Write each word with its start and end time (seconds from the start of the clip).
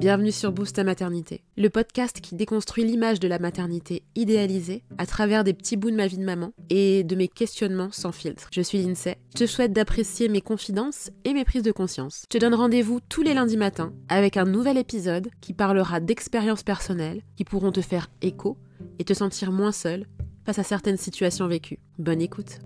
Bienvenue 0.00 0.32
sur 0.32 0.50
Boost 0.50 0.78
à 0.78 0.82
Maternité, 0.82 1.42
le 1.58 1.68
podcast 1.68 2.22
qui 2.22 2.34
déconstruit 2.34 2.84
l'image 2.84 3.20
de 3.20 3.28
la 3.28 3.38
maternité 3.38 4.02
idéalisée 4.16 4.82
à 4.96 5.04
travers 5.04 5.44
des 5.44 5.52
petits 5.52 5.76
bouts 5.76 5.90
de 5.90 5.96
ma 5.96 6.06
vie 6.06 6.16
de 6.16 6.24
maman 6.24 6.54
et 6.70 7.04
de 7.04 7.14
mes 7.14 7.28
questionnements 7.28 7.90
sans 7.92 8.10
filtre. 8.10 8.48
Je 8.50 8.62
suis 8.62 8.78
Lindsay, 8.78 9.18
je 9.34 9.40
te 9.40 9.46
souhaite 9.46 9.74
d'apprécier 9.74 10.30
mes 10.30 10.40
confidences 10.40 11.10
et 11.24 11.34
mes 11.34 11.44
prises 11.44 11.62
de 11.62 11.70
conscience. 11.70 12.22
Je 12.32 12.38
te 12.38 12.42
donne 12.42 12.54
rendez-vous 12.54 13.00
tous 13.10 13.20
les 13.20 13.34
lundis 13.34 13.58
matins 13.58 13.92
avec 14.08 14.38
un 14.38 14.46
nouvel 14.46 14.78
épisode 14.78 15.28
qui 15.42 15.52
parlera 15.52 16.00
d'expériences 16.00 16.62
personnelles 16.62 17.20
qui 17.36 17.44
pourront 17.44 17.70
te 17.70 17.82
faire 17.82 18.08
écho 18.22 18.56
et 18.98 19.04
te 19.04 19.12
sentir 19.12 19.52
moins 19.52 19.70
seul 19.70 20.06
face 20.46 20.58
à 20.58 20.62
certaines 20.62 20.96
situations 20.96 21.46
vécues. 21.46 21.78
Bonne 21.98 22.22
écoute. 22.22 22.60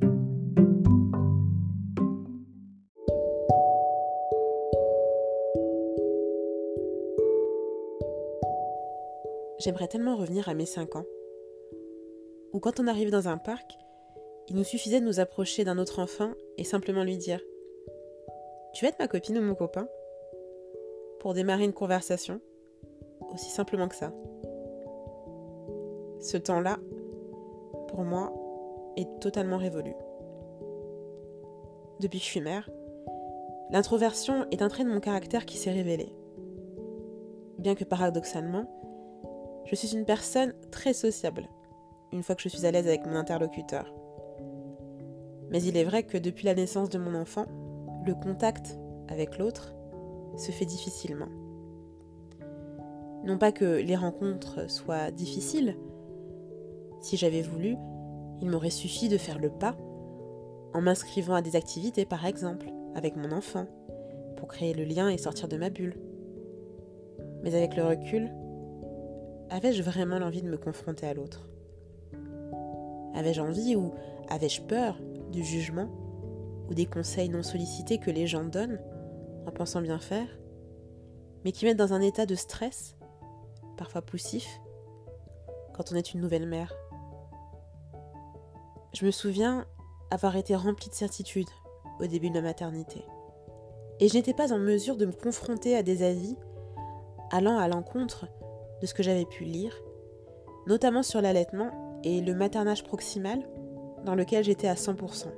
J'aimerais 9.58 9.88
tellement 9.88 10.16
revenir 10.16 10.48
à 10.48 10.54
mes 10.54 10.66
5 10.66 10.96
ans, 10.96 11.04
où 12.52 12.60
quand 12.60 12.80
on 12.80 12.86
arrivait 12.86 13.10
dans 13.10 13.28
un 13.28 13.38
parc, 13.38 13.78
il 14.48 14.56
nous 14.56 14.64
suffisait 14.64 15.00
de 15.00 15.06
nous 15.06 15.20
approcher 15.20 15.64
d'un 15.64 15.78
autre 15.78 16.00
enfant 16.00 16.32
et 16.58 16.64
simplement 16.64 17.04
lui 17.04 17.16
dire 17.16 17.40
Tu 18.74 18.84
veux 18.84 18.90
être 18.90 18.98
ma 18.98 19.08
copine 19.08 19.38
ou 19.38 19.42
mon 19.42 19.54
copain 19.54 19.88
Pour 21.20 21.34
démarrer 21.34 21.64
une 21.64 21.72
conversation, 21.72 22.40
aussi 23.32 23.50
simplement 23.50 23.88
que 23.88 23.94
ça. 23.94 24.12
Ce 26.20 26.36
temps-là, 26.36 26.78
pour 27.88 28.02
moi, 28.02 28.32
est 28.96 29.20
totalement 29.20 29.58
révolu. 29.58 29.94
Depuis 32.00 32.18
que 32.18 32.24
je 32.24 32.30
suis 32.30 32.40
mère, 32.40 32.68
l'introversion 33.70 34.46
est 34.50 34.62
un 34.62 34.68
trait 34.68 34.84
de 34.84 34.90
mon 34.90 35.00
caractère 35.00 35.46
qui 35.46 35.56
s'est 35.58 35.72
révélé. 35.72 36.12
Bien 37.58 37.74
que 37.74 37.84
paradoxalement, 37.84 38.68
je 39.64 39.74
suis 39.74 39.96
une 39.96 40.04
personne 40.04 40.54
très 40.70 40.92
sociable, 40.92 41.48
une 42.12 42.22
fois 42.22 42.34
que 42.34 42.42
je 42.42 42.48
suis 42.48 42.66
à 42.66 42.70
l'aise 42.70 42.86
avec 42.86 43.06
mon 43.06 43.16
interlocuteur. 43.16 43.92
Mais 45.50 45.62
il 45.62 45.76
est 45.76 45.84
vrai 45.84 46.02
que 46.02 46.18
depuis 46.18 46.44
la 46.44 46.54
naissance 46.54 46.90
de 46.90 46.98
mon 46.98 47.14
enfant, 47.14 47.46
le 48.04 48.14
contact 48.14 48.78
avec 49.08 49.38
l'autre 49.38 49.74
se 50.36 50.50
fait 50.50 50.66
difficilement. 50.66 51.28
Non 53.24 53.38
pas 53.38 53.52
que 53.52 53.64
les 53.64 53.96
rencontres 53.96 54.70
soient 54.70 55.10
difficiles, 55.10 55.76
si 57.04 57.18
j'avais 57.18 57.42
voulu, 57.42 57.76
il 58.40 58.48
m'aurait 58.48 58.70
suffi 58.70 59.10
de 59.10 59.18
faire 59.18 59.38
le 59.38 59.50
pas 59.50 59.76
en 60.72 60.80
m'inscrivant 60.80 61.34
à 61.34 61.42
des 61.42 61.54
activités 61.54 62.06
par 62.06 62.24
exemple, 62.24 62.66
avec 62.94 63.14
mon 63.14 63.30
enfant, 63.30 63.66
pour 64.36 64.48
créer 64.48 64.72
le 64.72 64.84
lien 64.84 65.10
et 65.10 65.18
sortir 65.18 65.46
de 65.46 65.56
ma 65.56 65.68
bulle. 65.68 65.96
Mais 67.42 67.54
avec 67.54 67.76
le 67.76 67.84
recul, 67.84 68.30
Avais-je 69.50 69.82
vraiment 69.82 70.18
l'envie 70.18 70.42
de 70.42 70.48
me 70.48 70.56
confronter 70.56 71.06
à 71.06 71.14
l'autre? 71.14 71.48
Avais-je 73.14 73.40
envie 73.40 73.76
ou 73.76 73.92
avais-je 74.28 74.62
peur 74.62 74.98
du 75.30 75.44
jugement 75.44 75.88
ou 76.68 76.74
des 76.74 76.86
conseils 76.86 77.28
non 77.28 77.42
sollicités 77.42 77.98
que 77.98 78.10
les 78.10 78.26
gens 78.26 78.44
donnent 78.44 78.80
en 79.46 79.50
pensant 79.52 79.82
bien 79.82 79.98
faire, 79.98 80.28
mais 81.44 81.52
qui 81.52 81.64
mettent 81.64 81.76
dans 81.76 81.92
un 81.92 82.00
état 82.00 82.26
de 82.26 82.34
stress, 82.34 82.96
parfois 83.76 84.02
poussif, 84.02 84.60
quand 85.74 85.92
on 85.92 85.96
est 85.96 86.14
une 86.14 86.20
nouvelle 86.20 86.48
mère? 86.48 86.72
Je 88.94 89.04
me 89.04 89.10
souviens 89.10 89.66
avoir 90.10 90.36
été 90.36 90.54
remplie 90.56 90.88
de 90.88 90.94
certitude 90.94 91.48
au 92.00 92.06
début 92.06 92.30
de 92.30 92.34
ma 92.34 92.42
maternité. 92.42 93.04
Et 94.00 94.08
je 94.08 94.14
n'étais 94.14 94.34
pas 94.34 94.52
en 94.52 94.58
mesure 94.58 94.96
de 94.96 95.06
me 95.06 95.12
confronter 95.12 95.76
à 95.76 95.82
des 95.82 96.02
avis 96.02 96.36
allant 97.30 97.58
à 97.58 97.68
l'encontre 97.68 98.26
de 98.80 98.86
ce 98.86 98.94
que 98.94 99.02
j'avais 99.02 99.24
pu 99.24 99.44
lire, 99.44 99.74
notamment 100.66 101.02
sur 101.02 101.20
l'allaitement 101.20 102.00
et 102.04 102.20
le 102.20 102.34
maternage 102.34 102.84
proximal, 102.84 103.42
dans 104.04 104.14
lequel 104.14 104.44
j'étais 104.44 104.68
à 104.68 104.74
100%. 104.74 105.28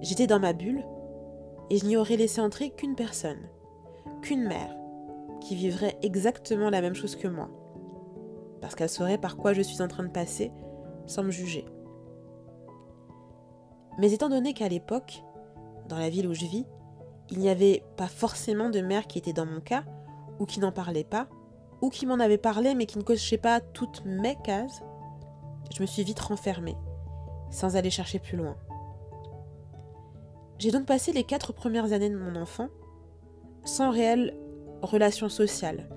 J'étais 0.00 0.26
dans 0.26 0.40
ma 0.40 0.52
bulle 0.52 0.84
et 1.70 1.78
je 1.78 1.86
n'y 1.86 1.96
aurais 1.96 2.16
laissé 2.16 2.40
entrer 2.40 2.70
qu'une 2.70 2.94
personne, 2.94 3.48
qu'une 4.20 4.44
mère, 4.44 4.76
qui 5.40 5.54
vivrait 5.54 5.96
exactement 6.02 6.70
la 6.70 6.80
même 6.80 6.94
chose 6.94 7.16
que 7.16 7.28
moi, 7.28 7.48
parce 8.60 8.74
qu'elle 8.74 8.88
saurait 8.88 9.18
par 9.18 9.36
quoi 9.36 9.52
je 9.52 9.62
suis 9.62 9.82
en 9.82 9.88
train 9.88 10.04
de 10.04 10.10
passer 10.10 10.52
sans 11.06 11.22
me 11.22 11.30
juger. 11.30 11.64
Mais 13.98 14.12
étant 14.12 14.28
donné 14.28 14.54
qu'à 14.54 14.68
l'époque, 14.68 15.22
dans 15.88 15.98
la 15.98 16.10
ville 16.10 16.26
où 16.26 16.34
je 16.34 16.46
vis, 16.46 16.66
il 17.30 17.38
n'y 17.38 17.48
avait 17.48 17.82
pas 17.96 18.08
forcément 18.08 18.70
de 18.70 18.80
mère 18.80 19.06
qui 19.06 19.18
était 19.18 19.32
dans 19.32 19.46
mon 19.46 19.60
cas, 19.60 19.84
ou 20.38 20.46
qui 20.46 20.60
n'en 20.60 20.72
parlait 20.72 21.04
pas, 21.04 21.28
ou 21.80 21.90
qui 21.90 22.06
m'en 22.06 22.20
avait 22.20 22.38
parlé 22.38 22.74
mais 22.74 22.86
qui 22.86 22.98
ne 22.98 23.02
cochait 23.02 23.38
pas 23.38 23.60
toutes 23.60 24.04
mes 24.04 24.36
cases, 24.42 24.82
je 25.74 25.82
me 25.82 25.86
suis 25.86 26.04
vite 26.04 26.20
renfermée, 26.20 26.76
sans 27.50 27.76
aller 27.76 27.90
chercher 27.90 28.18
plus 28.18 28.36
loin. 28.36 28.56
J'ai 30.58 30.70
donc 30.70 30.86
passé 30.86 31.12
les 31.12 31.24
quatre 31.24 31.52
premières 31.52 31.92
années 31.92 32.10
de 32.10 32.16
mon 32.16 32.40
enfant 32.40 32.68
sans 33.64 33.90
réelle 33.90 34.36
relation 34.80 35.28
sociale. 35.28 35.88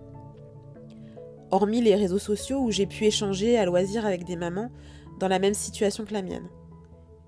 Hormis 1.52 1.82
les 1.82 1.96
réseaux 1.96 2.20
sociaux 2.20 2.60
où 2.60 2.72
j'ai 2.72 2.86
pu 2.86 3.06
échanger 3.06 3.58
à 3.58 3.66
loisir 3.66 4.06
avec 4.06 4.24
des 4.24 4.36
mamans 4.36 4.72
dans 5.20 5.28
la 5.28 5.40
même 5.40 5.54
situation 5.54 6.06
que 6.06 6.14
la 6.14 6.22
mienne. 6.22 6.48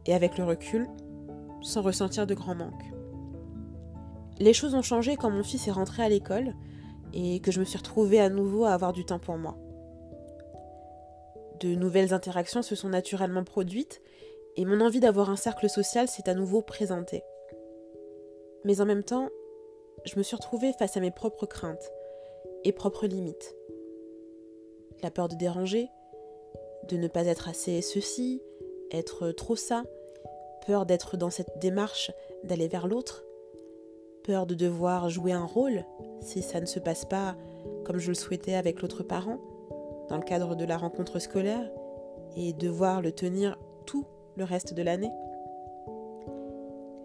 Et 0.06 0.14
avec 0.14 0.38
le 0.38 0.46
recul, 0.46 0.88
sans 1.62 1.82
ressentir 1.82 2.28
de 2.28 2.34
grand 2.34 2.56
manque. 2.56 2.84
Les 4.40 4.54
choses 4.54 4.76
ont 4.76 4.82
changé 4.82 5.16
quand 5.16 5.30
mon 5.30 5.44
fils 5.44 5.68
est 5.68 5.72
rentré 5.72 6.04
à 6.04 6.10
l'école 6.10 6.54
et 7.14 7.40
que 7.40 7.52
je 7.52 7.60
me 7.60 7.66
suis 7.66 7.78
retrouvée 7.78 8.20
à 8.20 8.30
nouveau 8.30 8.66
à 8.66 8.72
avoir 8.72 8.94
du 8.94 9.06
temps 9.06 9.20
pour 9.20 9.38
moi. 9.38 9.58
De 11.60 11.76
nouvelles 11.76 12.14
interactions 12.14 12.62
se 12.62 12.76
sont 12.76 12.90
naturellement 12.90 13.44
produites 13.44 14.02
et 14.56 14.66
mon 14.66 14.82
envie 14.82 15.00
d'avoir 15.00 15.30
un 15.30 15.36
cercle 15.36 15.70
social 15.70 16.08
s'est 16.08 16.30
à 16.30 16.34
nouveau 16.34 16.62
présentée. 16.62 17.24
Mais 18.64 18.82
en 18.82 18.86
même 18.86 19.04
temps, 19.04 19.30
je 20.06 20.18
me 20.18 20.24
suis 20.24 20.36
retrouvée 20.36 20.74
face 20.74 20.98
à 20.98 21.00
mes 21.00 21.12
propres 21.12 21.46
craintes 21.46 21.92
et 22.64 22.72
propres 22.72 23.08
limites. 23.08 23.56
La 25.02 25.12
peur 25.12 25.28
de 25.28 25.36
déranger, 25.36 25.90
de 26.90 26.98
ne 26.98 27.08
pas 27.08 27.26
être 27.26 27.50
assez 27.50 27.82
ceci, 27.82 28.42
être 28.92 29.32
trop 29.32 29.56
ça, 29.56 29.84
peur 30.66 30.86
d'être 30.86 31.18
dans 31.18 31.30
cette 31.30 31.60
démarche 31.60 32.12
d'aller 32.44 32.68
vers 32.68 32.88
l'autre, 32.88 33.26
de 34.28 34.56
devoir 34.56 35.10
jouer 35.10 35.32
un 35.32 35.46
rôle 35.46 35.86
si 36.20 36.42
ça 36.42 36.60
ne 36.60 36.66
se 36.66 36.80
passe 36.80 37.06
pas 37.06 37.36
comme 37.86 37.98
je 37.98 38.10
le 38.10 38.16
souhaitais 38.16 38.56
avec 38.56 38.82
l'autre 38.82 39.04
parent, 39.04 39.38
dans 40.10 40.18
le 40.18 40.24
cadre 40.24 40.56
de 40.56 40.66
la 40.66 40.78
rencontre 40.78 41.20
scolaire, 41.20 41.72
et 42.36 42.52
devoir 42.52 43.02
le 43.02 43.14
tenir 43.14 43.58
tout 43.86 44.06
le 44.36 44.44
reste 44.44 44.74
de 44.74 44.82
l'année. 44.82 45.12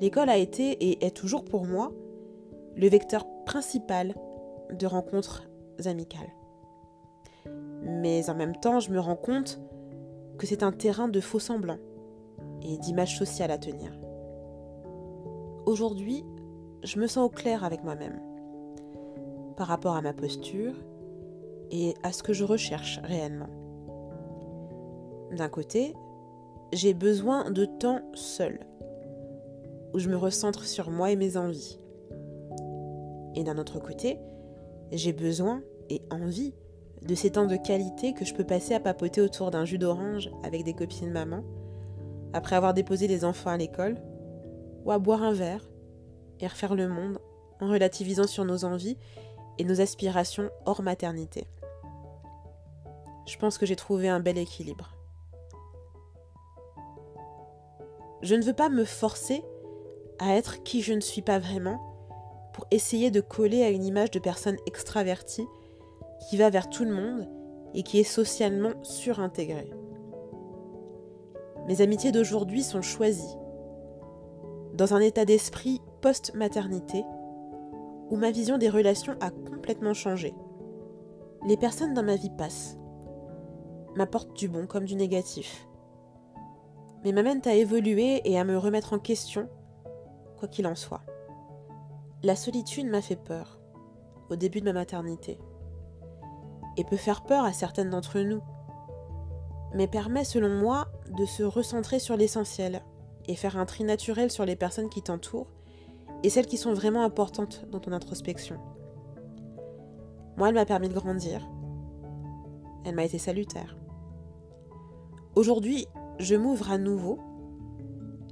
L'école 0.00 0.28
a 0.28 0.36
été 0.36 0.72
et 0.72 1.06
est 1.06 1.16
toujours 1.16 1.44
pour 1.44 1.64
moi 1.64 1.92
le 2.74 2.88
vecteur 2.88 3.24
principal 3.46 4.14
de 4.76 4.86
rencontres 4.86 5.44
amicales. 5.84 6.32
Mais 7.82 8.28
en 8.28 8.34
même 8.34 8.56
temps, 8.56 8.80
je 8.80 8.90
me 8.90 8.98
rends 8.98 9.16
compte 9.16 9.60
que 10.38 10.46
c'est 10.48 10.64
un 10.64 10.72
terrain 10.72 11.06
de 11.06 11.20
faux 11.20 11.38
semblants 11.38 11.78
et 12.62 12.76
d'image 12.78 13.16
sociale 13.16 13.52
à 13.52 13.58
tenir. 13.58 13.92
Aujourd'hui, 15.66 16.24
je 16.82 16.98
me 16.98 17.06
sens 17.06 17.24
au 17.24 17.28
clair 17.28 17.64
avec 17.64 17.84
moi-même 17.84 18.20
par 19.56 19.68
rapport 19.68 19.96
à 19.96 20.02
ma 20.02 20.12
posture 20.12 20.74
et 21.70 21.94
à 22.02 22.12
ce 22.12 22.22
que 22.22 22.32
je 22.32 22.44
recherche 22.44 23.00
réellement. 23.04 23.48
D'un 25.36 25.48
côté, 25.48 25.94
j'ai 26.72 26.94
besoin 26.94 27.50
de 27.50 27.64
temps 27.64 28.00
seul, 28.14 28.60
où 29.94 29.98
je 29.98 30.08
me 30.08 30.16
recentre 30.16 30.64
sur 30.64 30.90
moi 30.90 31.10
et 31.10 31.16
mes 31.16 31.36
envies. 31.36 31.78
Et 33.34 33.44
d'un 33.44 33.58
autre 33.58 33.78
côté, 33.78 34.18
j'ai 34.90 35.12
besoin 35.12 35.62
et 35.88 36.02
envie 36.10 36.54
de 37.02 37.14
ces 37.14 37.30
temps 37.30 37.46
de 37.46 37.56
qualité 37.56 38.12
que 38.12 38.24
je 38.24 38.34
peux 38.34 38.44
passer 38.44 38.74
à 38.74 38.80
papoter 38.80 39.20
autour 39.20 39.50
d'un 39.50 39.64
jus 39.64 39.78
d'orange 39.78 40.30
avec 40.44 40.64
des 40.64 40.74
copines 40.74 41.10
maman, 41.10 41.42
après 42.32 42.56
avoir 42.56 42.74
déposé 42.74 43.08
des 43.08 43.24
enfants 43.24 43.50
à 43.50 43.56
l'école, 43.56 43.96
ou 44.84 44.90
à 44.90 44.98
boire 44.98 45.22
un 45.22 45.32
verre 45.32 45.66
et 46.42 46.46
refaire 46.46 46.74
le 46.74 46.88
monde 46.88 47.18
en 47.60 47.68
relativisant 47.68 48.26
sur 48.26 48.44
nos 48.44 48.64
envies 48.64 48.98
et 49.58 49.64
nos 49.64 49.80
aspirations 49.80 50.50
hors 50.66 50.82
maternité. 50.82 51.46
Je 53.26 53.36
pense 53.38 53.56
que 53.56 53.66
j'ai 53.66 53.76
trouvé 53.76 54.08
un 54.08 54.20
bel 54.20 54.36
équilibre. 54.36 54.96
Je 58.22 58.34
ne 58.34 58.42
veux 58.42 58.52
pas 58.52 58.68
me 58.68 58.84
forcer 58.84 59.44
à 60.18 60.34
être 60.34 60.62
qui 60.62 60.82
je 60.82 60.92
ne 60.92 61.00
suis 61.00 61.22
pas 61.22 61.38
vraiment 61.38 61.80
pour 62.52 62.66
essayer 62.70 63.10
de 63.10 63.20
coller 63.20 63.62
à 63.62 63.70
une 63.70 63.84
image 63.84 64.10
de 64.10 64.18
personne 64.18 64.56
extravertie 64.66 65.46
qui 66.28 66.36
va 66.36 66.50
vers 66.50 66.68
tout 66.68 66.84
le 66.84 66.92
monde 66.92 67.28
et 67.74 67.82
qui 67.82 67.98
est 67.98 68.04
socialement 68.04 68.72
surintégrée. 68.82 69.70
Mes 71.66 71.80
amitiés 71.80 72.12
d'aujourd'hui 72.12 72.62
sont 72.62 72.82
choisies, 72.82 73.36
dans 74.74 74.94
un 74.94 75.00
état 75.00 75.24
d'esprit 75.24 75.80
post-maternité, 76.02 77.04
où 78.10 78.16
ma 78.16 78.32
vision 78.32 78.58
des 78.58 78.68
relations 78.68 79.16
a 79.20 79.30
complètement 79.30 79.94
changé. 79.94 80.34
Les 81.46 81.56
personnes 81.56 81.94
dans 81.94 82.02
ma 82.02 82.16
vie 82.16 82.30
passent, 82.36 82.76
m'apportent 83.94 84.36
du 84.36 84.48
bon 84.48 84.66
comme 84.66 84.84
du 84.84 84.96
négatif, 84.96 85.68
mais 87.04 87.12
m'amènent 87.12 87.46
à 87.46 87.54
évoluer 87.54 88.20
et 88.24 88.38
à 88.38 88.44
me 88.44 88.58
remettre 88.58 88.92
en 88.92 88.98
question, 88.98 89.48
quoi 90.38 90.48
qu'il 90.48 90.66
en 90.66 90.74
soit. 90.74 91.02
La 92.22 92.36
solitude 92.36 92.88
m'a 92.88 93.00
fait 93.00 93.16
peur 93.16 93.60
au 94.28 94.36
début 94.36 94.60
de 94.60 94.66
ma 94.66 94.72
maternité 94.72 95.38
et 96.76 96.84
peut 96.84 96.96
faire 96.96 97.22
peur 97.22 97.44
à 97.44 97.52
certaines 97.52 97.90
d'entre 97.90 98.18
nous, 98.20 98.42
mais 99.74 99.86
permet 99.86 100.24
selon 100.24 100.48
moi 100.48 100.88
de 101.16 101.24
se 101.26 101.44
recentrer 101.44 102.00
sur 102.00 102.16
l'essentiel 102.16 102.82
et 103.26 103.36
faire 103.36 103.56
un 103.56 103.66
tri 103.66 103.84
naturel 103.84 104.32
sur 104.32 104.44
les 104.44 104.56
personnes 104.56 104.90
qui 104.90 105.02
t'entourent 105.02 105.46
et 106.22 106.30
celles 106.30 106.46
qui 106.46 106.56
sont 106.56 106.72
vraiment 106.72 107.04
importantes 107.04 107.66
dans 107.70 107.80
ton 107.80 107.92
introspection. 107.92 108.58
Moi, 110.36 110.48
elle 110.48 110.54
m'a 110.54 110.64
permis 110.64 110.88
de 110.88 110.94
grandir. 110.94 111.46
Elle 112.84 112.94
m'a 112.94 113.04
été 113.04 113.18
salutaire. 113.18 113.76
Aujourd'hui, 115.34 115.86
je 116.18 116.36
m'ouvre 116.36 116.70
à 116.70 116.78
nouveau, 116.78 117.18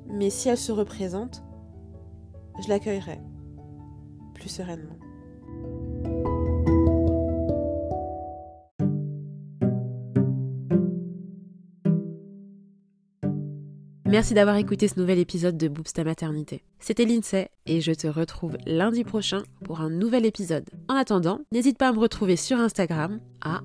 mais 0.06 0.30
si 0.30 0.48
elle 0.48 0.58
se 0.58 0.72
représente, 0.72 1.42
je 2.62 2.68
l'accueillerai 2.68 3.20
plus 4.34 4.48
sereinement. 4.48 4.99
Merci 14.10 14.34
d'avoir 14.34 14.56
écouté 14.56 14.88
ce 14.88 14.98
nouvel 14.98 15.20
épisode 15.20 15.56
de 15.56 15.68
Boobs 15.68 15.92
ta 15.94 16.02
maternité. 16.02 16.64
C'était 16.80 17.04
Lindsay 17.04 17.48
et 17.66 17.80
je 17.80 17.92
te 17.92 18.08
retrouve 18.08 18.56
lundi 18.66 19.04
prochain 19.04 19.44
pour 19.64 19.80
un 19.80 19.88
nouvel 19.88 20.26
épisode. 20.26 20.68
En 20.88 20.96
attendant, 20.96 21.38
n'hésite 21.52 21.78
pas 21.78 21.90
à 21.90 21.92
me 21.92 22.00
retrouver 22.00 22.34
sur 22.34 22.58
Instagram 22.58 23.20
à 23.40 23.60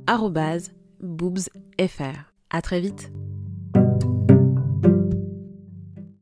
boobsfr. 1.01 2.31
À 2.51 2.61
très 2.61 2.79
vite. 2.79 3.11